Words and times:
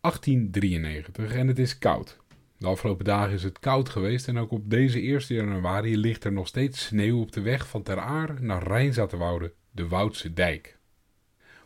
1893 0.00 1.34
en 1.34 1.48
het 1.48 1.58
is 1.58 1.78
koud. 1.78 2.18
De 2.58 2.66
afgelopen 2.66 3.04
dagen 3.04 3.34
is 3.34 3.42
het 3.42 3.58
koud 3.58 3.88
geweest 3.88 4.28
en 4.28 4.38
ook 4.38 4.50
op 4.50 4.70
deze 4.70 5.00
1 5.00 5.20
januari 5.20 5.96
ligt 5.96 6.24
er 6.24 6.32
nog 6.32 6.46
steeds 6.46 6.84
sneeuw 6.84 7.20
op 7.20 7.32
de 7.32 7.40
weg 7.40 7.68
van 7.68 7.82
Ter 7.82 7.98
Aar 7.98 8.42
naar 8.42 8.62
Rijnzaterwoude, 8.62 9.52
de 9.70 9.88
Woudse 9.88 10.32
dijk. 10.32 10.78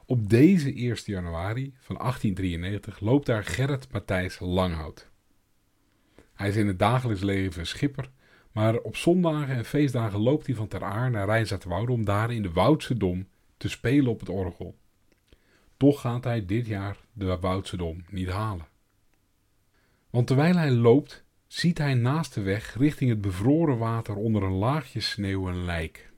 Op 0.07 0.29
deze 0.29 0.75
1 0.75 0.97
januari 1.05 1.75
van 1.79 1.97
1893 1.97 3.01
loopt 3.01 3.27
daar 3.27 3.45
Gerrit 3.45 3.93
Matthijs 3.93 4.39
Langhout. 4.41 5.11
Hij 6.35 6.49
is 6.49 6.57
in 6.57 6.67
het 6.67 6.79
dagelijks 6.79 7.23
leven 7.23 7.67
schipper, 7.67 8.11
maar 8.53 8.79
op 8.79 8.97
zondagen 8.97 9.55
en 9.55 9.65
feestdagen 9.65 10.19
loopt 10.19 10.47
hij 10.47 10.55
van 10.55 10.69
Ter 10.69 10.85
Aar 10.85 11.11
naar 11.11 11.27
Rijnzaterwoude 11.27 11.93
om 11.93 12.05
daar 12.05 12.33
in 12.33 12.43
de 12.43 12.53
Woudse 12.53 12.97
Dom 12.97 13.29
te 13.57 13.69
spelen 13.69 14.11
op 14.11 14.21
het 14.21 14.29
orgel. 14.29 14.77
Toch 15.83 16.01
gaat 16.01 16.25
hij 16.25 16.47
dit 16.47 16.67
jaar 16.67 16.97
de 17.13 17.39
Woudse 17.39 17.77
Dom 17.77 18.05
niet 18.09 18.29
halen. 18.29 18.67
Want 20.11 20.27
terwijl 20.27 20.57
hij 20.57 20.71
loopt, 20.71 21.25
ziet 21.47 21.79
hij 21.79 21.95
naast 21.95 22.35
de 22.35 22.41
weg 22.41 22.75
richting 22.75 23.11
het 23.11 23.21
bevroren 23.21 23.79
water 23.79 24.17
onder 24.17 24.43
een 24.43 24.53
laagje 24.53 25.01
sneeuw 25.01 25.49
een 25.49 25.65
lijk. 25.65 26.13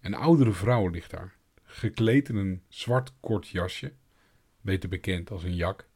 Een 0.00 0.14
oudere 0.14 0.52
vrouw 0.52 0.88
ligt 0.88 1.10
daar, 1.10 1.34
gekleed 1.62 2.28
in 2.28 2.36
een 2.36 2.62
zwart 2.68 3.12
kort 3.20 3.48
jasje, 3.48 3.92
beter 4.60 4.88
bekend 4.88 5.30
als 5.30 5.42
een 5.42 5.56
jak, 5.56 5.88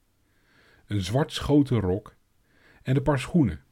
een 0.87 1.03
zwart 1.03 1.33
schoten 1.33 1.81
rok 1.81 2.15
en 2.83 2.97
een 2.97 3.03
paar 3.03 3.19
schoenen. 3.19 3.65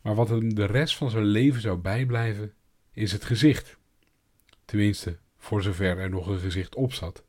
Maar 0.00 0.14
wat 0.14 0.28
hem 0.28 0.54
de 0.54 0.66
rest 0.66 0.96
van 0.96 1.10
zijn 1.10 1.24
leven 1.24 1.60
zou 1.60 1.78
bijblijven, 1.78 2.54
is 2.92 3.12
het 3.12 3.24
gezicht. 3.24 3.76
Tenminste, 4.64 5.18
voor 5.36 5.62
zover 5.62 5.98
er 5.98 6.10
nog 6.10 6.26
een 6.26 6.38
gezicht 6.38 6.74
op 6.74 6.92
zat. 6.92 7.24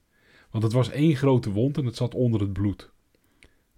Want 0.54 0.66
het 0.66 0.74
was 0.74 0.90
één 0.90 1.16
grote 1.16 1.52
wond 1.52 1.78
en 1.78 1.86
het 1.86 1.96
zat 1.96 2.16
onder 2.16 2.42
het 2.42 2.54
bloed. 2.54 2.92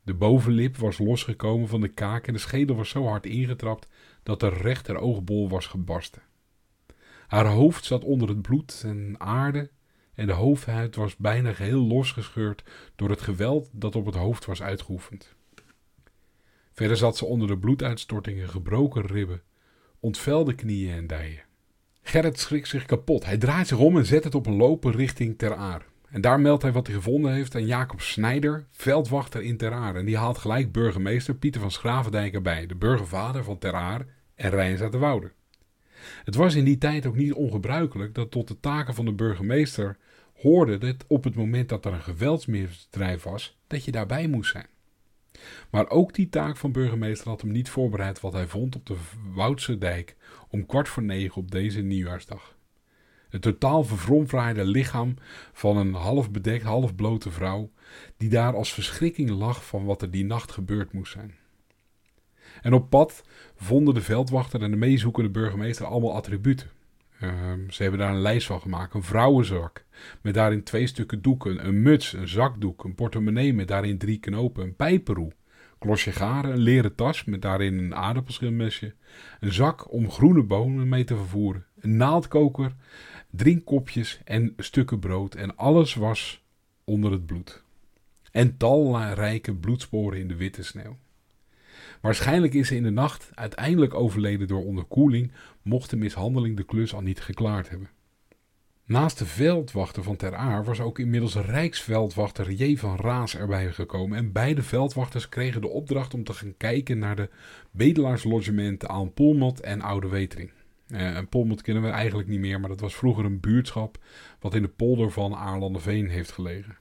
De 0.03 0.13
bovenlip 0.13 0.77
was 0.77 0.97
losgekomen 0.97 1.67
van 1.67 1.81
de 1.81 1.87
kaak 1.87 2.27
en 2.27 2.33
de 2.33 2.39
schedel 2.39 2.75
was 2.75 2.89
zo 2.89 3.05
hard 3.05 3.25
ingetrapt 3.25 3.87
dat 4.23 4.39
de 4.39 4.49
rechter 4.49 4.97
oogbol 4.97 5.49
was 5.49 5.67
gebarsten. 5.67 6.21
Haar 7.27 7.45
hoofd 7.45 7.85
zat 7.85 8.03
onder 8.03 8.29
het 8.29 8.41
bloed 8.41 8.81
en 8.85 9.15
aarde 9.17 9.69
en 10.13 10.27
de 10.27 10.33
hoofdhuid 10.33 10.95
was 10.95 11.15
bijna 11.15 11.53
geheel 11.53 11.81
losgescheurd 11.81 12.63
door 12.95 13.09
het 13.09 13.21
geweld 13.21 13.69
dat 13.71 13.95
op 13.95 14.05
het 14.05 14.15
hoofd 14.15 14.45
was 14.45 14.61
uitgeoefend. 14.61 15.35
Verder 16.73 16.97
zat 16.97 17.17
ze 17.17 17.25
onder 17.25 17.47
de 17.47 17.57
bloeduitstortingen, 17.57 18.49
gebroken 18.49 19.05
ribben, 19.05 19.41
ontvelde 19.99 20.55
knieën 20.55 20.93
en 20.93 21.07
dijen. 21.07 21.43
Gerrit 22.01 22.39
schrikt 22.39 22.67
zich 22.67 22.85
kapot. 22.85 23.25
Hij 23.25 23.37
draait 23.37 23.67
zich 23.67 23.77
om 23.77 23.97
en 23.97 24.05
zet 24.05 24.23
het 24.23 24.35
op 24.35 24.45
een 24.45 24.55
lopen 24.55 24.91
richting 24.91 25.37
Ter 25.37 25.55
Aar. 25.55 25.93
En 26.15 26.21
daar 26.21 26.39
meldt 26.39 26.61
hij 26.61 26.71
wat 26.71 26.87
hij 26.87 26.95
gevonden 26.95 27.33
heeft 27.33 27.55
aan 27.55 27.65
Jacob 27.65 28.01
Snijder, 28.01 28.65
veldwachter 28.71 29.41
in 29.41 29.57
Ter 29.57 29.71
Aar. 29.71 29.95
En 29.95 30.05
die 30.05 30.17
haalt 30.17 30.37
gelijk 30.37 30.71
burgemeester 30.71 31.35
Pieter 31.35 31.61
van 31.61 31.71
Schravendijk 31.71 32.33
erbij, 32.33 32.65
de 32.65 32.75
burgervader 32.75 33.43
van 33.43 33.57
Ter 33.57 33.73
Aar 33.73 34.05
en 34.35 34.49
Rijns 34.49 34.79
de 34.79 34.97
Woude. 34.97 35.31
Het 36.23 36.35
was 36.35 36.55
in 36.55 36.63
die 36.63 36.77
tijd 36.77 37.05
ook 37.05 37.15
niet 37.15 37.33
ongebruikelijk 37.33 38.13
dat 38.13 38.31
tot 38.31 38.47
de 38.47 38.59
taken 38.59 38.93
van 38.93 39.05
de 39.05 39.13
burgemeester 39.13 39.97
hoorde 40.33 40.77
dat 40.77 41.05
op 41.07 41.23
het 41.23 41.35
moment 41.35 41.69
dat 41.69 41.85
er 41.85 41.93
een 41.93 42.01
geweldsmisdrijf 42.01 43.23
was, 43.23 43.57
dat 43.67 43.85
je 43.85 43.91
daarbij 43.91 44.27
moest 44.27 44.51
zijn. 44.51 44.67
Maar 45.69 45.89
ook 45.89 46.13
die 46.13 46.29
taak 46.29 46.57
van 46.57 46.71
burgemeester 46.71 47.29
had 47.29 47.41
hem 47.41 47.51
niet 47.51 47.69
voorbereid 47.69 48.19
wat 48.19 48.33
hij 48.33 48.47
vond 48.47 48.75
op 48.75 48.85
de 48.85 48.97
Woudse 49.33 49.77
dijk 49.77 50.15
om 50.49 50.65
kwart 50.65 50.89
voor 50.89 51.03
negen 51.03 51.41
op 51.41 51.51
deze 51.51 51.81
nieuwjaarsdag. 51.81 52.54
Het 53.35 53.43
totaal 53.43 53.83
vervromfraaide 53.83 54.65
lichaam 54.65 55.13
van 55.53 55.77
een 55.77 55.93
half 55.93 56.31
bedekt, 56.31 56.63
half 56.63 56.95
blote 56.95 57.31
vrouw, 57.31 57.71
die 58.17 58.29
daar 58.29 58.55
als 58.55 58.73
verschrikking 58.73 59.29
lag 59.29 59.65
van 59.65 59.85
wat 59.85 60.01
er 60.01 60.11
die 60.11 60.25
nacht 60.25 60.51
gebeurd 60.51 60.93
moest 60.93 61.11
zijn. 61.11 61.35
En 62.61 62.73
op 62.73 62.89
pad 62.89 63.23
vonden 63.55 63.93
de 63.93 64.01
veldwachter 64.01 64.61
en 64.61 64.71
de 64.71 64.77
meezoekende 64.77 65.29
burgemeester 65.29 65.85
allemaal 65.85 66.13
attributen. 66.13 66.69
Ehm, 67.19 67.69
ze 67.69 67.81
hebben 67.81 67.99
daar 67.99 68.13
een 68.13 68.21
lijst 68.21 68.47
van 68.47 68.61
gemaakt. 68.61 68.93
Een 68.93 69.03
vrouwenzak 69.03 69.85
met 70.21 70.33
daarin 70.33 70.63
twee 70.63 70.87
stukken 70.87 71.21
doeken, 71.21 71.67
een 71.67 71.81
muts, 71.81 72.13
een 72.13 72.27
zakdoek, 72.27 72.83
een 72.83 72.95
portemonnee 72.95 73.53
met 73.53 73.67
daarin 73.67 73.97
drie 73.97 74.19
knopen, 74.19 74.63
een 74.63 74.75
pijperoe, 74.75 75.31
klosje 75.85 76.11
garen, 76.11 76.51
een 76.51 76.59
leren 76.59 76.95
tas 76.95 77.23
met 77.23 77.41
daarin 77.41 77.77
een 77.77 77.95
aardappelschilmesje, 77.95 78.93
een 79.39 79.53
zak 79.53 79.91
om 79.91 80.11
groene 80.11 80.43
bonen 80.43 80.89
mee 80.89 81.03
te 81.03 81.15
vervoeren, 81.15 81.65
een 81.79 81.97
naaldkoker 81.97 82.75
drinkkopjes 83.29 84.19
en 84.23 84.53
stukken 84.57 84.99
brood 84.99 85.35
en 85.35 85.57
alles 85.57 85.93
was 85.93 86.43
onder 86.83 87.11
het 87.11 87.25
bloed. 87.25 87.63
En 88.31 88.57
talrijke 88.57 89.55
bloedsporen 89.55 90.19
in 90.19 90.27
de 90.27 90.35
witte 90.35 90.63
sneeuw. 90.63 90.97
Waarschijnlijk 92.01 92.53
is 92.53 92.67
ze 92.67 92.75
in 92.75 92.83
de 92.83 92.89
nacht 92.89 93.29
uiteindelijk 93.33 93.93
overleden 93.93 94.47
door 94.47 94.65
onderkoeling, 94.65 95.31
mocht 95.61 95.89
de 95.89 95.97
mishandeling 95.97 96.57
de 96.57 96.65
klus 96.65 96.93
al 96.93 97.01
niet 97.01 97.21
geklaard 97.21 97.69
hebben. 97.69 97.89
Naast 98.87 99.17
de 99.17 99.25
veldwachter 99.25 100.03
van 100.03 100.15
Ter 100.15 100.35
Aar 100.35 100.63
was 100.63 100.79
ook 100.79 100.99
inmiddels 100.99 101.35
Rijksveldwachter 101.35 102.51
J. 102.51 102.77
van 102.77 102.97
Raas 102.97 103.35
erbij 103.35 103.71
gekomen. 103.71 104.17
En 104.17 104.31
beide 104.31 104.61
veldwachters 104.61 105.29
kregen 105.29 105.61
de 105.61 105.67
opdracht 105.67 106.13
om 106.13 106.23
te 106.23 106.33
gaan 106.33 106.57
kijken 106.57 106.99
naar 106.99 107.15
de 107.15 107.29
bedelaarslogementen 107.71 108.89
aan 108.89 109.13
Polmot 109.13 109.59
en 109.59 109.81
Oude 109.81 110.07
Wetering. 110.07 110.51
Uh, 110.87 111.17
Polmot 111.29 111.61
kennen 111.61 111.83
we 111.83 111.89
eigenlijk 111.89 112.27
niet 112.27 112.39
meer, 112.39 112.59
maar 112.59 112.69
dat 112.69 112.79
was 112.79 112.95
vroeger 112.95 113.25
een 113.25 113.39
buurtschap 113.39 113.97
wat 114.39 114.55
in 114.55 114.61
de 114.61 114.67
polder 114.67 115.11
van 115.11 115.35
Aarlanderveen 115.35 116.09
heeft 116.09 116.31
gelegen. 116.31 116.77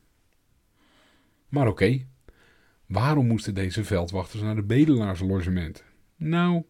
Maar 1.49 1.69
oké, 1.69 2.07
waarom 2.87 3.27
moesten 3.27 3.55
deze 3.55 3.85
veldwachters 3.85 4.43
naar 4.43 4.55
de 4.55 4.63
bedelaarslogement? 4.63 5.85
Nou, 6.17 6.63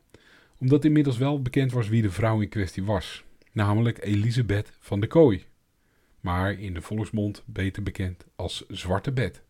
omdat 0.59 0.85
inmiddels 0.85 1.19
wel 1.19 1.43
bekend 1.43 1.73
was 1.73 1.89
wie 1.89 2.03
de 2.03 2.11
vrouw 2.11 2.41
in 2.41 2.49
kwestie 2.49 2.85
was, 2.85 3.25
namelijk 3.55 4.05
Elisabeth 4.05 4.73
van 4.81 5.01
de 5.01 5.07
Kooi, 5.07 5.45
maar 6.21 6.53
in 6.53 6.75
de 6.75 6.81
volksmond 6.81 7.43
beter 7.47 7.83
bekend 7.83 8.27
als 8.37 8.65
Zwarte 8.69 9.13
Bed. 9.13 9.43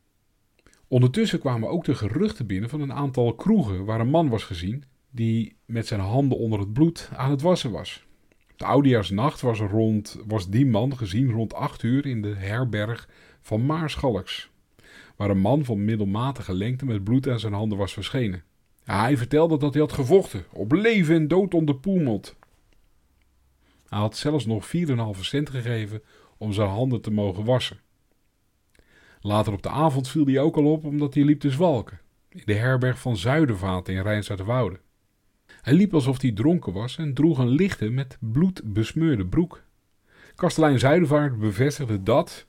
Ondertussen 0.88 1.38
kwamen 1.38 1.68
ook 1.68 1.84
de 1.84 1.94
geruchten 1.94 2.46
binnen 2.46 2.70
van 2.70 2.80
een 2.80 2.92
aantal 2.92 3.34
kroegen 3.34 3.84
waar 3.84 4.00
een 4.00 4.08
man 4.08 4.28
was 4.28 4.44
gezien 4.44 4.84
die 5.10 5.56
met 5.64 5.86
zijn 5.86 6.00
handen 6.00 6.38
onder 6.38 6.58
het 6.58 6.72
bloed 6.72 7.10
aan 7.16 7.30
het 7.30 7.42
wassen 7.42 7.70
was. 7.70 8.06
De 8.56 8.64
oudejaarsnacht 8.64 9.40
was, 9.40 9.58
rond, 9.58 10.18
was 10.26 10.48
die 10.48 10.66
man 10.66 10.96
gezien 10.96 11.30
rond 11.30 11.54
acht 11.54 11.82
uur 11.82 12.06
in 12.06 12.22
de 12.22 12.34
herberg 12.34 13.08
van 13.40 13.66
Maarschalks, 13.66 14.50
waar 15.16 15.30
een 15.30 15.38
man 15.38 15.64
van 15.64 15.84
middelmatige 15.84 16.54
lengte 16.54 16.84
met 16.84 17.04
bloed 17.04 17.28
aan 17.28 17.40
zijn 17.40 17.52
handen 17.52 17.78
was 17.78 17.92
verschenen. 17.92 18.42
hij 18.84 19.16
vertelde 19.16 19.58
dat 19.58 19.72
hij 19.72 19.82
had 19.82 19.92
gevochten, 19.92 20.44
op 20.52 20.72
leven 20.72 21.14
en 21.14 21.28
dood 21.28 21.54
onder 21.54 21.74
Poelmot. 21.74 22.36
Hij 23.94 24.02
had 24.02 24.16
zelfs 24.16 24.46
nog 24.46 24.66
4,5 25.16 25.20
cent 25.20 25.50
gegeven 25.50 26.02
om 26.38 26.52
zijn 26.52 26.68
handen 26.68 27.00
te 27.00 27.10
mogen 27.10 27.44
wassen. 27.44 27.80
Later 29.20 29.52
op 29.52 29.62
de 29.62 29.68
avond 29.68 30.08
viel 30.08 30.26
hij 30.26 30.38
ook 30.38 30.56
al 30.56 30.72
op 30.72 30.84
omdat 30.84 31.14
hij 31.14 31.24
liep 31.24 31.40
te 31.40 31.50
zwalken, 31.50 32.00
in 32.28 32.42
de 32.44 32.54
herberg 32.54 32.98
van 32.98 33.16
Zuidervaat 33.16 33.88
in 33.88 34.02
Rijnstaterwoude. 34.02 34.80
Hij 35.46 35.72
liep 35.72 35.94
alsof 35.94 36.20
hij 36.20 36.32
dronken 36.32 36.72
was 36.72 36.98
en 36.98 37.14
droeg 37.14 37.38
een 37.38 37.48
lichte 37.48 37.90
met 37.90 38.18
bloed 38.20 38.60
besmeurde 38.64 39.26
broek. 39.26 39.62
Kastelein 40.34 40.78
Zuidervaart 40.78 41.38
bevestigde 41.38 42.02
dat. 42.02 42.46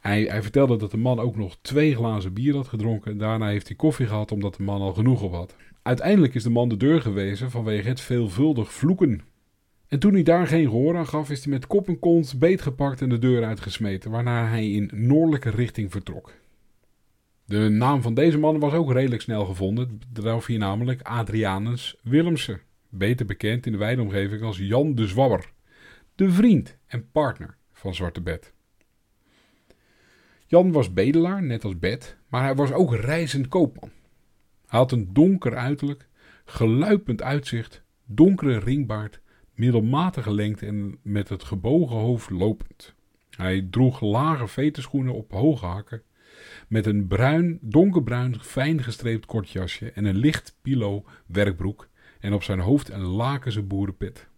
Hij, 0.00 0.22
hij, 0.22 0.42
vertelde 0.42 0.76
dat 0.76 0.90
de 0.90 0.96
man 0.96 1.20
ook 1.20 1.36
nog 1.36 1.56
twee 1.60 1.94
glazen 1.94 2.32
bier 2.32 2.54
had 2.54 2.68
gedronken. 2.68 3.18
Daarna 3.18 3.48
heeft 3.48 3.68
hij 3.68 3.76
koffie 3.76 4.06
gehad 4.06 4.32
omdat 4.32 4.54
de 4.54 4.62
man 4.62 4.80
al 4.80 4.94
genoeg 4.94 5.22
op 5.22 5.32
had. 5.32 5.56
Uiteindelijk 5.82 6.34
is 6.34 6.42
de 6.42 6.50
man 6.50 6.68
de 6.68 6.76
deur 6.76 7.00
gewezen 7.00 7.50
vanwege 7.50 7.88
het 7.88 8.00
veelvuldig 8.00 8.72
vloeken. 8.72 9.32
En 9.88 9.98
toen 9.98 10.12
hij 10.12 10.22
daar 10.22 10.46
geen 10.46 10.68
gehoor 10.68 10.96
aan 10.96 11.06
gaf, 11.06 11.30
is 11.30 11.44
hij 11.44 11.52
met 11.52 11.66
kop 11.66 11.88
en 11.88 11.98
kont 11.98 12.38
beetgepakt 12.38 13.02
en 13.02 13.08
de 13.08 13.18
deur 13.18 13.44
uitgesmeten, 13.44 14.10
waarna 14.10 14.48
hij 14.48 14.70
in 14.70 14.90
noordelijke 14.92 15.50
richting 15.50 15.90
vertrok. 15.90 16.32
De 17.44 17.68
naam 17.68 18.02
van 18.02 18.14
deze 18.14 18.38
man 18.38 18.58
was 18.58 18.72
ook 18.72 18.92
redelijk 18.92 19.22
snel 19.22 19.44
gevonden. 19.44 20.00
Daarover 20.08 20.50
hier 20.50 20.58
namelijk 20.58 21.02
Adrianus 21.02 21.96
Willemsen, 22.02 22.60
beter 22.88 23.26
bekend 23.26 23.66
in 23.66 23.72
de 23.72 23.78
wijde 23.78 24.02
omgeving 24.02 24.42
als 24.42 24.58
Jan 24.58 24.94
de 24.94 25.06
Zwabber, 25.06 25.52
de 26.14 26.30
vriend 26.30 26.76
en 26.86 27.10
partner 27.10 27.56
van 27.72 27.94
Zwarte 27.94 28.20
Bed. 28.20 28.52
Jan 30.46 30.72
was 30.72 30.92
bedelaar, 30.92 31.42
net 31.42 31.64
als 31.64 31.78
Bed, 31.78 32.16
maar 32.28 32.42
hij 32.42 32.54
was 32.54 32.72
ook 32.72 32.94
reizend 32.94 33.48
koopman. 33.48 33.90
Hij 34.66 34.78
had 34.78 34.92
een 34.92 35.12
donker 35.12 35.56
uiterlijk, 35.56 36.08
geluipend 36.44 37.22
uitzicht, 37.22 37.82
donkere 38.04 38.58
ringbaard, 38.58 39.20
middelmatige 39.54 40.32
lengte 40.32 40.66
en 40.66 40.98
met 41.02 41.28
het 41.28 41.44
gebogen 41.44 41.96
hoofd 41.96 42.30
lopend. 42.30 42.94
Hij 43.30 43.66
droeg 43.70 44.00
lage 44.00 44.48
vetenschoenen 44.48 45.14
op 45.14 45.32
hoge 45.32 45.66
hakken, 45.66 46.02
met 46.68 46.86
een 46.86 47.06
bruin, 47.06 47.58
donkerbruin, 47.60 48.40
fijn 48.40 48.82
gestreept 48.82 49.26
kort 49.26 49.50
jasje 49.50 49.90
en 49.90 50.04
een 50.04 50.16
licht 50.16 50.56
pilo 50.62 51.04
werkbroek 51.26 51.88
en 52.20 52.32
op 52.32 52.42
zijn 52.42 52.60
hoofd 52.60 52.88
een 52.88 53.04
lakense 53.04 53.62
boerenpet. 53.62 54.28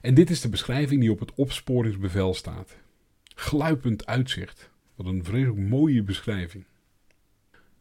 En 0.00 0.14
dit 0.14 0.30
is 0.30 0.40
de 0.40 0.48
beschrijving 0.48 1.00
die 1.00 1.10
op 1.10 1.18
het 1.18 1.34
opsporingsbevel 1.34 2.34
staat. 2.34 2.76
Gluipend 3.34 4.06
uitzicht. 4.06 4.70
Wat 4.94 5.06
een 5.06 5.24
vreselijk 5.24 5.68
mooie 5.68 6.02
beschrijving. 6.02 6.64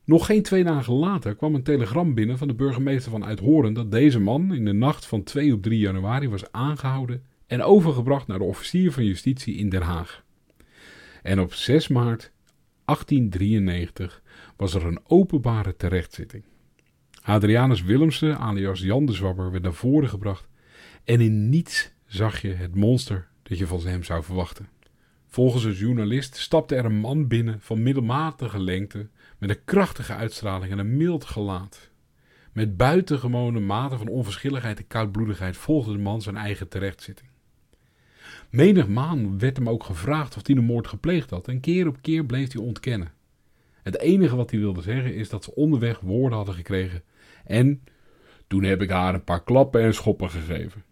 Nog 0.07 0.25
geen 0.25 0.41
twee 0.41 0.63
dagen 0.63 0.93
later 0.93 1.35
kwam 1.35 1.55
een 1.55 1.63
telegram 1.63 2.13
binnen 2.13 2.37
van 2.37 2.47
de 2.47 2.53
burgemeester 2.53 3.11
van 3.11 3.25
Uithoren 3.25 3.73
dat 3.73 3.91
deze 3.91 4.19
man 4.19 4.53
in 4.53 4.65
de 4.65 4.73
nacht 4.73 5.05
van 5.05 5.23
2 5.23 5.53
op 5.53 5.61
3 5.61 5.79
januari 5.79 6.29
was 6.29 6.51
aangehouden 6.51 7.23
en 7.47 7.63
overgebracht 7.63 8.27
naar 8.27 8.37
de 8.37 8.43
officier 8.43 8.91
van 8.91 9.05
justitie 9.05 9.55
in 9.55 9.69
Den 9.69 9.81
Haag. 9.81 10.23
En 11.23 11.39
op 11.39 11.53
6 11.53 11.87
maart 11.87 12.31
1893 12.85 14.21
was 14.57 14.73
er 14.73 14.85
een 14.85 14.99
openbare 15.03 15.75
terechtzitting. 15.75 16.43
Adrianus 17.21 17.83
Willemsen, 17.83 18.37
alias 18.37 18.79
Jan 18.79 19.05
de 19.05 19.13
Zwabber, 19.13 19.51
werd 19.51 19.63
naar 19.63 19.73
voren 19.73 20.09
gebracht 20.09 20.47
en 21.03 21.21
in 21.21 21.49
niets 21.49 21.91
zag 22.05 22.41
je 22.41 22.53
het 22.53 22.75
monster 22.75 23.27
dat 23.43 23.57
je 23.57 23.67
van 23.67 23.81
hem 23.87 24.03
zou 24.03 24.23
verwachten. 24.23 24.69
Volgens 25.27 25.63
een 25.63 25.73
journalist 25.73 26.35
stapte 26.35 26.75
er 26.75 26.85
een 26.85 26.99
man 26.99 27.27
binnen 27.27 27.59
van 27.59 27.83
middelmatige 27.83 28.59
lengte, 28.59 29.07
met 29.37 29.49
een 29.49 29.63
krachtige 29.65 30.13
uitstraling 30.13 30.71
en 30.71 30.79
een 30.79 30.97
mild 30.97 31.25
gelaat. 31.25 31.89
Met 32.51 32.77
buitengewone 32.77 33.59
mate 33.59 33.97
van 33.97 34.07
onverschilligheid 34.07 34.77
en 34.77 34.87
koudbloedigheid 34.87 35.57
volgde 35.57 35.91
de 35.91 35.97
man 35.97 36.21
zijn 36.21 36.37
eigen 36.37 36.67
terechtzitting. 36.67 37.29
Menig 38.49 38.87
maan 38.87 39.39
werd 39.39 39.57
hem 39.57 39.69
ook 39.69 39.83
gevraagd 39.83 40.37
of 40.37 40.45
hij 40.45 40.55
de 40.55 40.61
moord 40.61 40.87
gepleegd 40.87 41.29
had 41.29 41.47
en 41.47 41.59
keer 41.59 41.87
op 41.87 42.01
keer 42.01 42.25
bleef 42.25 42.53
hij 42.53 42.61
ontkennen. 42.61 43.11
Het 43.83 43.99
enige 43.99 44.35
wat 44.35 44.51
hij 44.51 44.59
wilde 44.59 44.81
zeggen 44.81 45.15
is 45.15 45.29
dat 45.29 45.43
ze 45.43 45.55
onderweg 45.55 45.99
woorden 45.99 46.37
hadden 46.37 46.55
gekregen 46.55 47.03
en 47.45 47.83
toen 48.47 48.63
heb 48.63 48.81
ik 48.81 48.89
haar 48.89 49.13
een 49.13 49.23
paar 49.23 49.43
klappen 49.43 49.81
en 49.81 49.93
schoppen 49.93 50.29
gegeven. 50.29 50.83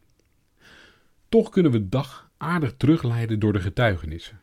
Toch 1.30 1.50
kunnen 1.50 1.72
we 1.72 1.90
dag 1.90 2.30
aardig 2.38 2.74
terugleiden 2.78 3.40
door 3.40 3.54
de 3.54 3.60
getuigenissen. 3.60 4.40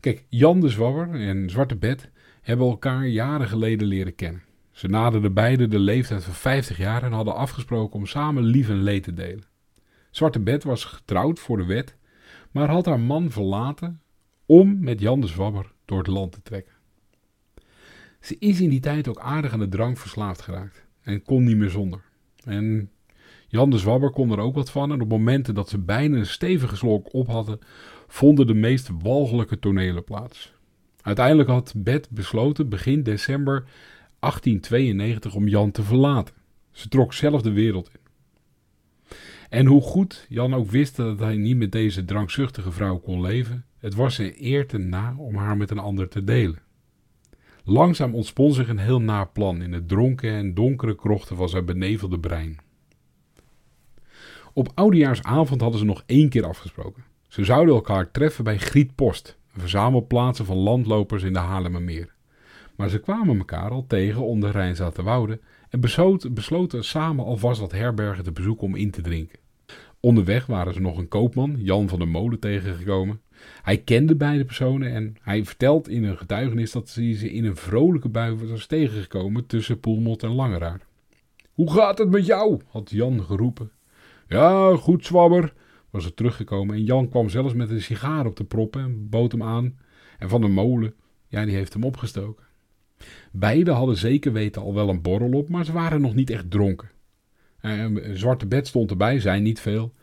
Kijk, 0.00 0.24
Jan 0.28 0.60
de 0.60 0.68
Zwabber 0.68 1.20
en 1.20 1.50
Zwarte 1.50 1.76
Bed 1.76 2.10
hebben 2.40 2.66
elkaar 2.66 3.06
jaren 3.06 3.48
geleden 3.48 3.86
leren 3.86 4.14
kennen. 4.14 4.42
Ze 4.70 4.88
naderden 4.88 5.34
beide 5.34 5.68
de 5.68 5.78
leeftijd 5.78 6.24
van 6.24 6.34
50 6.34 6.78
jaar 6.78 7.02
en 7.02 7.12
hadden 7.12 7.34
afgesproken 7.34 7.98
om 7.98 8.06
samen 8.06 8.42
lief 8.42 8.68
en 8.68 8.82
leed 8.82 9.02
te 9.02 9.12
delen. 9.12 9.44
Zwarte 10.10 10.40
Bed 10.40 10.64
was 10.64 10.84
getrouwd 10.84 11.38
voor 11.38 11.56
de 11.56 11.64
wet, 11.64 11.96
maar 12.50 12.68
had 12.68 12.86
haar 12.86 13.00
man 13.00 13.30
verlaten 13.30 14.00
om 14.46 14.78
met 14.80 15.00
Jan 15.00 15.20
de 15.20 15.26
Zwabber 15.26 15.72
door 15.84 15.98
het 15.98 16.06
land 16.06 16.32
te 16.32 16.42
trekken. 16.42 16.74
Ze 18.20 18.36
is 18.38 18.60
in 18.60 18.70
die 18.70 18.80
tijd 18.80 19.08
ook 19.08 19.18
aardig 19.18 19.52
aan 19.52 19.58
de 19.58 19.68
drank 19.68 19.98
verslaafd 19.98 20.40
geraakt 20.40 20.86
en 21.02 21.22
kon 21.22 21.44
niet 21.44 21.56
meer 21.56 21.70
zonder. 21.70 22.02
En 22.44 22.90
Jan 23.48 23.70
de 23.70 23.78
Zwabber 23.78 24.10
kon 24.10 24.30
er 24.30 24.38
ook 24.38 24.54
wat 24.54 24.70
van 24.70 24.92
en 24.92 25.00
op 25.00 25.08
momenten 25.08 25.54
dat 25.54 25.68
ze 25.68 25.78
bijna 25.78 26.16
een 26.16 26.26
stevige 26.26 26.76
slok 26.76 27.14
op 27.14 27.26
hadden, 27.26 27.58
vonden 28.12 28.46
de 28.46 28.54
meest 28.54 28.90
walgelijke 29.02 29.58
tonelen 29.58 30.04
plaats. 30.04 30.52
Uiteindelijk 31.02 31.48
had 31.48 31.72
Bet 31.76 32.10
besloten 32.10 32.68
begin 32.68 33.02
december 33.02 33.64
1892 34.18 35.34
om 35.34 35.48
Jan 35.48 35.70
te 35.70 35.82
verlaten. 35.82 36.34
Ze 36.70 36.88
trok 36.88 37.12
zelf 37.12 37.42
de 37.42 37.52
wereld 37.52 37.90
in. 37.92 38.00
En 39.48 39.66
hoe 39.66 39.80
goed 39.80 40.26
Jan 40.28 40.54
ook 40.54 40.70
wist 40.70 40.96
dat 40.96 41.18
hij 41.18 41.36
niet 41.36 41.56
met 41.56 41.72
deze 41.72 42.04
drankzuchtige 42.04 42.72
vrouw 42.72 42.98
kon 42.98 43.20
leven, 43.20 43.64
het 43.78 43.94
was 43.94 44.14
zijn 44.14 44.34
eer 44.38 44.66
te 44.66 44.78
na 44.78 45.14
om 45.16 45.34
haar 45.34 45.56
met 45.56 45.70
een 45.70 45.78
ander 45.78 46.08
te 46.08 46.24
delen. 46.24 46.62
Langzaam 47.64 48.14
ontspon 48.14 48.54
zich 48.54 48.68
een 48.68 48.78
heel 48.78 49.00
naar 49.00 49.28
plan 49.28 49.62
in 49.62 49.72
het 49.72 49.88
dronken 49.88 50.32
en 50.32 50.54
donkere 50.54 50.94
krochten 50.94 51.36
van 51.36 51.48
zijn 51.48 51.64
benevelde 51.64 52.20
brein. 52.20 52.58
Op 54.52 54.72
oudejaarsavond 54.74 55.60
hadden 55.60 55.78
ze 55.78 55.86
nog 55.86 56.02
één 56.06 56.28
keer 56.28 56.46
afgesproken. 56.46 57.04
Ze 57.30 57.44
zouden 57.44 57.74
elkaar 57.74 58.10
treffen 58.10 58.44
bij 58.44 58.58
Grietpost, 58.58 59.36
een 59.54 59.60
verzamelplaatsen 59.60 60.44
van 60.44 60.56
landlopers 60.56 61.22
in 61.22 61.32
de 61.32 61.38
Haarlemmermeer. 61.38 62.14
Maar 62.76 62.88
ze 62.88 62.98
kwamen 62.98 63.38
elkaar 63.38 63.70
al 63.70 63.84
tegen 63.86 64.22
onder 64.22 64.50
Rijnzaterwoude 64.50 65.40
en 65.68 65.80
besloten, 65.80 66.34
besloten 66.34 66.84
samen 66.84 67.24
alvast 67.24 67.60
wat 67.60 67.72
herbergen 67.72 68.24
te 68.24 68.32
bezoeken 68.32 68.66
om 68.66 68.74
in 68.74 68.90
te 68.90 69.00
drinken. 69.00 69.38
Onderweg 70.00 70.46
waren 70.46 70.74
ze 70.74 70.80
nog 70.80 70.98
een 70.98 71.08
koopman, 71.08 71.56
Jan 71.58 71.88
van 71.88 71.98
der 71.98 72.08
Molen, 72.08 72.38
tegengekomen. 72.38 73.20
Hij 73.62 73.78
kende 73.78 74.16
beide 74.16 74.44
personen 74.44 74.92
en 74.92 75.16
hij 75.22 75.44
vertelt 75.44 75.88
in 75.88 76.04
een 76.04 76.16
getuigenis 76.16 76.72
dat 76.72 76.94
hij 76.94 77.16
ze 77.16 77.32
in 77.32 77.44
een 77.44 77.56
vrolijke 77.56 78.08
bui 78.08 78.34
was 78.34 78.66
tegengekomen 78.66 79.46
tussen 79.46 79.80
Poelmot 79.80 80.22
en 80.22 80.34
Langeraar. 80.34 80.80
Hoe 81.54 81.72
gaat 81.72 81.98
het 81.98 82.10
met 82.10 82.26
jou? 82.26 82.60
had 82.68 82.90
Jan 82.90 83.24
geroepen. 83.24 83.70
Ja, 84.28 84.76
goed, 84.76 85.06
zwabber, 85.06 85.52
was 85.90 86.04
er 86.04 86.14
teruggekomen. 86.14 86.74
En 86.74 86.84
Jan 86.84 87.08
kwam 87.08 87.28
zelfs 87.28 87.54
met 87.54 87.70
een 87.70 87.82
sigaar 87.82 88.26
op 88.26 88.36
de 88.36 88.44
proppen 88.44 88.82
en 88.82 89.08
bood 89.08 89.32
hem 89.32 89.42
aan. 89.42 89.78
En 90.18 90.28
Van 90.28 90.40
der 90.40 90.50
Molen, 90.50 90.94
ja, 91.28 91.44
die 91.44 91.54
heeft 91.54 91.72
hem 91.72 91.84
opgestoken. 91.84 92.44
Beiden 93.32 93.74
hadden 93.74 93.96
zeker 93.96 94.32
weten 94.32 94.62
al 94.62 94.74
wel 94.74 94.88
een 94.88 95.02
borrel 95.02 95.32
op, 95.32 95.48
maar 95.48 95.64
ze 95.64 95.72
waren 95.72 96.00
nog 96.00 96.14
niet 96.14 96.30
echt 96.30 96.50
dronken. 96.50 96.90
Een 97.60 98.18
zwarte 98.18 98.46
bed 98.46 98.66
stond 98.66 98.90
erbij, 98.90 99.20
zei 99.20 99.40
niet 99.40 99.60
veel. 99.60 99.94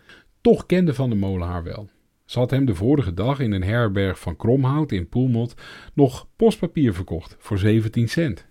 Toch 0.41 0.65
kende 0.65 0.93
Van 0.93 1.09
der 1.09 1.19
Molen 1.19 1.47
haar 1.47 1.63
wel. 1.63 1.89
Ze 2.25 2.39
had 2.39 2.51
hem 2.51 2.65
de 2.65 2.75
vorige 2.75 3.13
dag 3.13 3.39
in 3.39 3.51
een 3.51 3.63
herberg 3.63 4.19
van 4.19 4.35
Kromhout 4.35 4.91
in 4.91 5.09
Poelmot 5.09 5.53
nog 5.93 6.27
postpapier 6.35 6.93
verkocht 6.93 7.35
voor 7.39 7.57
17 7.57 8.07
cent. 8.07 8.45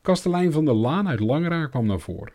Kastelein 0.00 0.52
van 0.52 0.64
der 0.64 0.74
Laan 0.74 1.08
uit 1.08 1.20
Langeraar 1.20 1.68
kwam 1.68 1.86
naar 1.86 2.00
voren. 2.00 2.32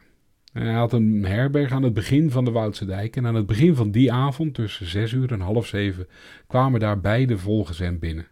Hij 0.53 0.73
had 0.73 0.93
een 0.93 1.25
herberg 1.25 1.71
aan 1.71 1.83
het 1.83 1.93
begin 1.93 2.31
van 2.31 2.45
de 2.45 2.51
Woudse 2.51 2.85
Dijk 2.85 3.15
en 3.15 3.25
aan 3.25 3.35
het 3.35 3.45
begin 3.45 3.75
van 3.75 3.91
die 3.91 4.11
avond, 4.11 4.53
tussen 4.53 4.85
zes 4.85 5.11
uur 5.11 5.31
en 5.31 5.39
half 5.39 5.67
zeven, 5.67 6.07
kwamen 6.47 6.79
daar 6.79 7.01
beide 7.01 7.37
volgens 7.37 7.79
hem 7.79 7.99
binnen. 7.99 8.27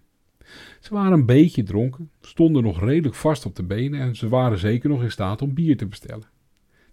Ze 0.80 0.94
waren 0.94 1.12
een 1.12 1.26
beetje 1.26 1.64
dronken, 1.64 2.10
stonden 2.22 2.64
nog 2.64 2.80
redelijk 2.84 3.16
vast 3.16 3.46
op 3.46 3.56
de 3.56 3.64
benen 3.64 4.00
en 4.00 4.16
ze 4.16 4.30
waren 4.30 4.58
zeker 4.58 4.90
nog 4.90 5.04
in 5.04 5.12
staat 5.12 5.42
om 5.42 5.54
bier 5.54 5.78
te 5.78 5.86
bestellen. 5.86 6.28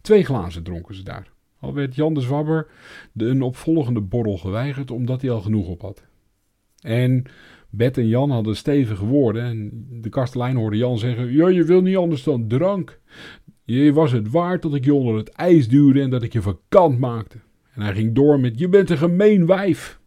Twee 0.00 0.24
glazen 0.24 0.62
dronken 0.62 0.94
ze 0.94 1.02
daar. 1.02 1.30
Al 1.60 1.74
werd 1.74 1.94
Jan 1.94 2.14
de 2.14 2.20
Zwabber 2.20 2.66
de 3.12 3.26
een 3.26 3.42
opvolgende 3.42 4.00
borrel 4.00 4.38
geweigerd 4.38 4.90
omdat 4.90 5.20
hij 5.20 5.30
al 5.30 5.40
genoeg 5.40 5.68
op 5.68 5.80
had. 5.80 6.06
En 6.80 7.26
Bet 7.70 7.98
en 7.98 8.08
Jan 8.08 8.30
hadden 8.30 8.56
stevige 8.56 9.04
woorden 9.04 9.42
en 9.42 9.86
de 10.00 10.08
kastelein 10.08 10.56
hoorde 10.56 10.76
Jan 10.76 10.98
zeggen: 10.98 11.32
Ja, 11.32 11.48
je 11.48 11.64
wil 11.64 11.80
niet 11.80 11.96
anders 11.96 12.22
dan 12.22 12.48
drank. 12.48 13.00
Je 13.70 13.92
was 13.92 14.12
het 14.12 14.30
waard 14.30 14.62
dat 14.62 14.74
ik 14.74 14.84
je 14.84 14.94
onder 14.94 15.16
het 15.16 15.28
ijs 15.28 15.68
duwde 15.68 16.00
en 16.00 16.10
dat 16.10 16.22
ik 16.22 16.32
je 16.32 16.42
vakant 16.42 16.98
maakte. 16.98 17.38
En 17.74 17.82
hij 17.82 17.94
ging 17.94 18.14
door 18.14 18.40
met: 18.40 18.58
Je 18.58 18.68
bent 18.68 18.90
een 18.90 18.98
gemeen 18.98 19.46
wijf. 19.46 20.00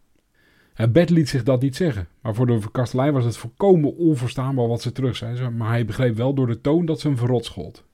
En 0.74 0.92
Bet 0.92 1.10
liet 1.10 1.28
zich 1.28 1.42
dat 1.42 1.62
niet 1.62 1.76
zeggen, 1.76 2.08
maar 2.20 2.34
voor 2.34 2.46
de 2.46 2.60
kastelein 2.72 3.12
was 3.12 3.24
het 3.24 3.36
volkomen 3.36 3.96
onverstaanbaar 3.96 4.68
wat 4.68 4.82
ze 4.82 4.92
terug 4.92 5.16
zei. 5.16 5.50
Maar 5.50 5.68
hij 5.68 5.84
begreep 5.84 6.16
wel 6.16 6.34
door 6.34 6.46
de 6.46 6.60
toon 6.60 6.86
dat 6.86 7.00
ze 7.00 7.06
hem 7.06 7.16
verrot 7.16 7.44
schold. 7.44 7.84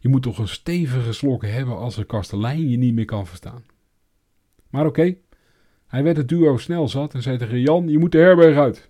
Je 0.00 0.08
moet 0.08 0.22
toch 0.22 0.38
een 0.38 0.48
stevige 0.48 1.12
slok 1.12 1.46
hebben 1.46 1.76
als 1.76 1.94
de 1.94 2.04
kastelein 2.04 2.68
je 2.68 2.76
niet 2.76 2.94
meer 2.94 3.04
kan 3.04 3.26
verstaan. 3.26 3.64
Maar 4.68 4.86
oké, 4.86 5.16
hij 5.86 6.02
werd 6.02 6.16
het 6.16 6.28
duo 6.28 6.56
snel 6.56 6.88
zat 6.88 7.14
en 7.14 7.22
zei 7.22 7.38
tegen 7.38 7.60
Jan: 7.60 7.88
Je 7.88 7.98
moet 7.98 8.12
de 8.12 8.18
herberg 8.18 8.56
uit. 8.56 8.89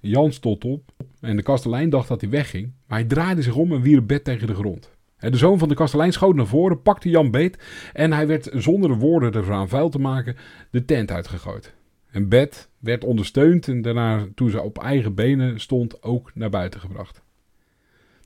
Jan 0.00 0.32
stond 0.32 0.64
op 0.64 0.92
en 1.20 1.36
de 1.36 1.42
kastelein 1.42 1.90
dacht 1.90 2.08
dat 2.08 2.20
hij 2.20 2.30
wegging, 2.30 2.72
maar 2.86 2.98
hij 2.98 3.08
draaide 3.08 3.42
zich 3.42 3.54
om 3.54 3.72
en 3.72 3.82
wierp 3.82 4.06
bed 4.06 4.24
tegen 4.24 4.46
de 4.46 4.54
grond. 4.54 4.90
De 5.18 5.36
zoon 5.36 5.58
van 5.58 5.68
de 5.68 5.74
kastelein 5.74 6.12
schoot 6.12 6.34
naar 6.34 6.46
voren, 6.46 6.82
pakte 6.82 7.08
Jan 7.08 7.30
beet 7.30 7.58
en 7.92 8.12
hij 8.12 8.26
werd 8.26 8.50
zonder 8.52 8.96
woorden 8.96 9.34
eraan 9.34 9.68
vuil 9.68 9.88
te 9.88 9.98
maken 9.98 10.36
de 10.70 10.84
tent 10.84 11.10
uitgegooid. 11.10 11.74
En 12.10 12.28
bed 12.28 12.68
werd 12.78 13.04
ondersteund 13.04 13.68
en 13.68 13.82
daarna, 13.82 14.26
toen 14.34 14.50
ze 14.50 14.60
op 14.60 14.78
eigen 14.78 15.14
benen 15.14 15.60
stond, 15.60 16.02
ook 16.02 16.30
naar 16.34 16.50
buiten 16.50 16.80
gebracht. 16.80 17.22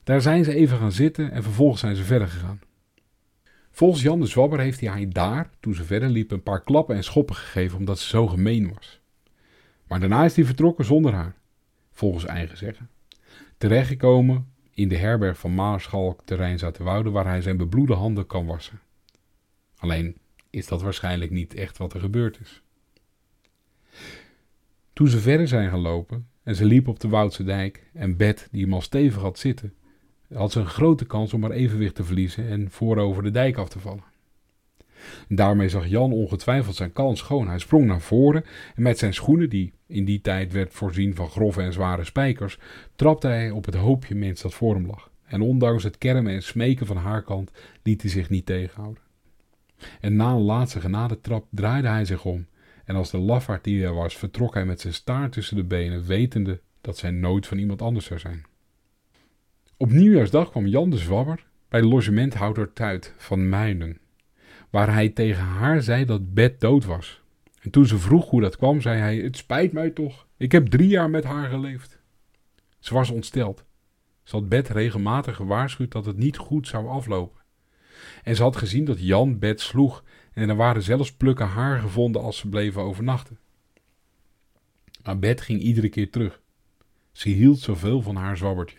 Daar 0.03 0.21
zijn 0.21 0.43
ze 0.43 0.53
even 0.53 0.77
gaan 0.77 0.91
zitten 0.91 1.31
en 1.31 1.43
vervolgens 1.43 1.79
zijn 1.79 1.95
ze 1.95 2.03
verder 2.03 2.27
gegaan. 2.27 2.59
Volgens 3.71 4.01
Jan 4.01 4.19
de 4.19 4.25
Zwabber 4.25 4.59
heeft 4.59 4.79
hij 4.79 4.89
haar 4.89 5.09
daar, 5.09 5.49
toen 5.59 5.73
ze 5.73 5.83
verder 5.83 6.09
liepen, 6.09 6.37
een 6.37 6.43
paar 6.43 6.63
klappen 6.63 6.95
en 6.95 7.03
schoppen 7.03 7.35
gegeven 7.35 7.77
omdat 7.77 7.99
ze 7.99 8.07
zo 8.07 8.27
gemeen 8.27 8.73
was. 8.73 9.01
Maar 9.87 9.99
daarna 9.99 10.25
is 10.25 10.35
hij 10.35 10.45
vertrokken 10.45 10.85
zonder 10.85 11.13
haar, 11.13 11.35
volgens 11.95 12.25
eigen 12.25 12.57
zeggen. 12.57 12.89
Terechtgekomen 13.57 14.53
in 14.73 14.89
de 14.89 14.97
herberg 14.97 15.37
van 15.37 15.55
Maarschalk 15.55 16.21
te 16.25 16.35
Rijnzaterwoude 16.35 17.09
waar 17.09 17.25
hij 17.25 17.41
zijn 17.41 17.57
bebloede 17.57 17.93
handen 17.93 18.27
kan 18.27 18.45
wassen. 18.45 18.79
Alleen 19.77 20.17
is 20.49 20.67
dat 20.67 20.81
waarschijnlijk 20.81 21.31
niet 21.31 21.53
echt 21.53 21.77
wat 21.77 21.93
er 21.93 21.99
gebeurd 21.99 22.39
is. 22.39 22.61
Toen 24.93 25.07
ze 25.07 25.19
verder 25.19 25.47
zijn 25.47 25.69
gelopen, 25.69 26.27
en 26.43 26.55
ze 26.55 26.65
liep 26.65 26.87
op 26.87 26.99
de 26.99 27.07
Woudse 27.07 27.43
dijk 27.43 27.83
en 27.93 28.17
Bet, 28.17 28.47
die 28.51 28.63
hem 28.63 28.73
al 28.73 28.81
stevig 28.81 29.21
had 29.21 29.39
zitten, 29.39 29.73
had 30.33 30.51
ze 30.51 30.59
een 30.59 30.65
grote 30.65 31.05
kans 31.05 31.33
om 31.33 31.41
haar 31.41 31.51
evenwicht 31.51 31.95
te 31.95 32.03
verliezen 32.03 32.47
en 32.47 32.71
voorover 32.71 33.23
de 33.23 33.31
dijk 33.31 33.57
af 33.57 33.69
te 33.69 33.79
vallen. 33.79 34.13
Daarmee 35.27 35.69
zag 35.69 35.87
Jan 35.87 36.11
ongetwijfeld 36.11 36.75
zijn 36.75 36.93
kans 36.93 37.19
schoon. 37.19 37.47
Hij 37.47 37.59
sprong 37.59 37.85
naar 37.85 38.01
voren 38.01 38.43
en 38.75 38.81
met 38.81 38.97
zijn 38.97 39.13
schoenen, 39.13 39.49
die 39.49 39.73
in 39.87 40.05
die 40.05 40.21
tijd 40.21 40.51
werd 40.51 40.73
voorzien 40.73 41.15
van 41.15 41.29
grove 41.29 41.61
en 41.61 41.73
zware 41.73 42.03
spijkers, 42.03 42.59
trapte 42.95 43.27
hij 43.27 43.51
op 43.51 43.65
het 43.65 43.75
hoopje 43.75 44.15
mens 44.15 44.41
dat 44.41 44.53
voor 44.53 44.73
hem 44.73 44.87
lag. 44.87 45.09
En 45.25 45.41
ondanks 45.41 45.83
het 45.83 45.97
kermen 45.97 46.33
en 46.33 46.43
smeken 46.43 46.85
van 46.85 46.97
haar 46.97 47.23
kant 47.23 47.51
liet 47.83 48.01
hij 48.01 48.11
zich 48.11 48.29
niet 48.29 48.45
tegenhouden. 48.45 49.03
En 49.99 50.15
na 50.15 50.31
een 50.31 50.41
laatste 50.41 50.81
genadetrap 50.81 51.45
draaide 51.49 51.87
hij 51.87 52.05
zich 52.05 52.25
om. 52.25 52.47
En 52.85 52.95
als 52.95 53.11
de 53.11 53.17
lafaard 53.17 53.63
die 53.63 53.83
hij 53.83 53.91
was, 53.91 54.17
vertrok 54.17 54.53
hij 54.53 54.65
met 54.65 54.81
zijn 54.81 54.93
staart 54.93 55.31
tussen 55.31 55.55
de 55.55 55.63
benen, 55.63 56.05
wetende 56.05 56.61
dat 56.81 56.97
zij 56.97 57.11
nooit 57.11 57.47
van 57.47 57.57
iemand 57.57 57.81
anders 57.81 58.05
zou 58.05 58.19
zijn. 58.19 58.45
Op 59.77 59.91
nieuwjaarsdag 59.91 60.49
kwam 60.49 60.67
Jan 60.67 60.89
de 60.89 60.97
Zwabber 60.97 61.45
bij 61.69 61.81
logementhouder 61.81 62.73
Tuit 62.73 63.13
van 63.17 63.49
Muiden, 63.49 63.97
waar 64.75 64.93
hij 64.93 65.09
tegen 65.09 65.43
haar 65.43 65.81
zei 65.81 66.05
dat 66.05 66.33
Bet 66.33 66.61
dood 66.61 66.85
was. 66.85 67.21
En 67.61 67.69
toen 67.69 67.85
ze 67.85 67.97
vroeg 67.97 68.29
hoe 68.29 68.41
dat 68.41 68.57
kwam, 68.57 68.81
zei 68.81 68.99
hij: 68.99 69.17
Het 69.17 69.37
spijt 69.37 69.71
mij 69.71 69.89
toch, 69.89 70.27
ik 70.37 70.51
heb 70.51 70.67
drie 70.67 70.87
jaar 70.87 71.09
met 71.09 71.23
haar 71.23 71.49
geleefd. 71.49 71.99
Ze 72.79 72.93
was 72.93 73.09
ontsteld. 73.09 73.63
Ze 74.23 74.35
had 74.35 74.49
Bet 74.49 74.69
regelmatig 74.69 75.35
gewaarschuwd 75.35 75.91
dat 75.91 76.05
het 76.05 76.17
niet 76.17 76.37
goed 76.37 76.67
zou 76.67 76.87
aflopen. 76.87 77.41
En 78.23 78.35
ze 78.35 78.41
had 78.41 78.55
gezien 78.55 78.85
dat 78.85 79.05
Jan 79.05 79.39
Bet 79.39 79.61
sloeg 79.61 80.03
en 80.33 80.49
er 80.49 80.55
waren 80.55 80.83
zelfs 80.83 81.13
plukken 81.13 81.47
haar 81.47 81.79
gevonden 81.79 82.21
als 82.21 82.37
ze 82.37 82.49
bleven 82.49 82.81
overnachten. 82.81 83.39
Maar 85.03 85.19
Bet 85.19 85.41
ging 85.41 85.61
iedere 85.61 85.89
keer 85.89 86.11
terug. 86.11 86.41
Ze 87.11 87.29
hield 87.29 87.59
zoveel 87.59 88.01
van 88.01 88.15
haar 88.15 88.37
zwabbertje. 88.37 88.77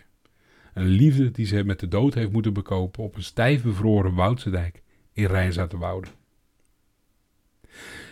Een 0.75 0.87
liefde 0.87 1.31
die 1.31 1.47
ze 1.47 1.65
met 1.65 1.81
de 1.81 1.89
dood 1.89 2.15
heeft 2.15 2.33
moeten 2.33 2.53
bekopen 2.53 3.05
op 3.05 3.17
een 3.17 3.23
stijf 3.23 3.63
bevroren 3.63 4.15
Woudse 4.15 4.51
dijk 4.51 4.85
in 5.17 5.27
Rijnzaterwoude. 5.27 6.09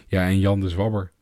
Ja, 0.08 0.26
en 0.26 0.38
Jan 0.38 0.60
de 0.60 0.68
Zwabber. 0.68 1.12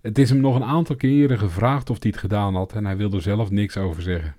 Het 0.00 0.18
is 0.18 0.30
hem 0.30 0.40
nog 0.40 0.54
een 0.54 0.64
aantal 0.64 0.96
keren 0.96 1.38
gevraagd 1.38 1.90
of 1.90 2.02
hij 2.02 2.10
het 2.10 2.20
gedaan 2.20 2.54
had 2.54 2.72
en 2.72 2.84
hij 2.84 2.96
wilde 2.96 3.20
zelf 3.20 3.50
niks 3.50 3.76
over 3.76 4.02
zeggen. 4.02 4.34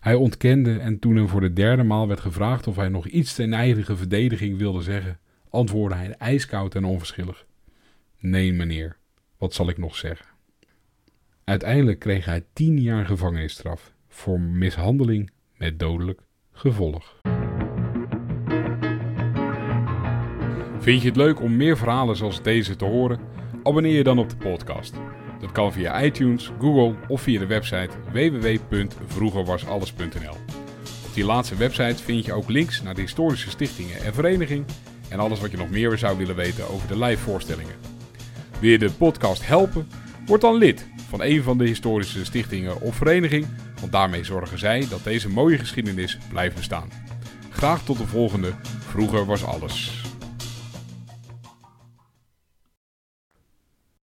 Hij 0.00 0.14
ontkende 0.14 0.78
en 0.78 0.98
toen 0.98 1.16
hem 1.16 1.28
voor 1.28 1.40
de 1.40 1.52
derde 1.52 1.82
maal 1.82 2.08
werd 2.08 2.20
gevraagd 2.20 2.66
of 2.66 2.76
hij 2.76 2.88
nog 2.88 3.06
iets 3.06 3.34
ten 3.34 3.52
eigen 3.52 3.96
verdediging 3.96 4.58
wilde 4.58 4.82
zeggen, 4.82 5.18
antwoordde 5.48 5.98
hij 5.98 6.10
ijskoud 6.10 6.74
en 6.74 6.84
onverschillig. 6.84 7.46
Nee, 8.18 8.52
meneer, 8.52 8.96
wat 9.38 9.54
zal 9.54 9.68
ik 9.68 9.78
nog 9.78 9.96
zeggen? 9.96 10.26
Uiteindelijk 11.44 11.98
kreeg 11.98 12.24
hij 12.24 12.44
tien 12.52 12.80
jaar 12.80 13.06
gevangenisstraf 13.06 13.92
voor 14.08 14.40
mishandeling 14.40 15.30
met 15.56 15.78
dodelijk 15.78 16.20
gevolg. 16.52 17.20
Vind 20.82 21.02
je 21.02 21.08
het 21.08 21.16
leuk 21.16 21.40
om 21.40 21.56
meer 21.56 21.76
verhalen 21.76 22.16
zoals 22.16 22.42
deze 22.42 22.76
te 22.76 22.84
horen? 22.84 23.18
Abonneer 23.62 23.94
je 23.94 24.02
dan 24.02 24.18
op 24.18 24.30
de 24.30 24.36
podcast. 24.36 24.94
Dat 25.40 25.52
kan 25.52 25.72
via 25.72 26.02
iTunes, 26.02 26.50
Google 26.60 26.94
of 27.08 27.22
via 27.22 27.38
de 27.38 27.46
website 27.46 27.90
www.vroegerwasalles.nl. 28.12 30.36
Op 31.06 31.14
die 31.14 31.24
laatste 31.24 31.56
website 31.56 32.02
vind 32.02 32.24
je 32.24 32.32
ook 32.32 32.48
links 32.48 32.82
naar 32.82 32.94
de 32.94 33.00
historische 33.00 33.50
stichtingen 33.50 34.00
en 34.00 34.14
vereniging 34.14 34.64
en 35.08 35.18
alles 35.18 35.40
wat 35.40 35.50
je 35.50 35.56
nog 35.56 35.70
meer 35.70 35.98
zou 35.98 36.18
willen 36.18 36.36
weten 36.36 36.68
over 36.68 36.88
de 36.88 36.98
live 36.98 37.22
voorstellingen. 37.22 37.74
Wil 38.60 38.70
je 38.70 38.78
de 38.78 38.90
podcast 38.90 39.46
helpen? 39.46 39.88
Word 40.26 40.40
dan 40.40 40.56
lid 40.56 40.86
van 41.08 41.22
een 41.22 41.42
van 41.42 41.58
de 41.58 41.66
historische 41.66 42.24
stichtingen 42.24 42.80
of 42.80 42.96
vereniging, 42.96 43.46
want 43.80 43.92
daarmee 43.92 44.24
zorgen 44.24 44.58
zij 44.58 44.86
dat 44.90 45.04
deze 45.04 45.28
mooie 45.28 45.58
geschiedenis 45.58 46.18
blijft 46.28 46.56
bestaan. 46.56 46.88
Graag 47.50 47.84
tot 47.84 47.98
de 47.98 48.06
volgende. 48.06 48.52
Vroeger 48.78 49.26
was 49.26 49.44
alles. 49.44 50.01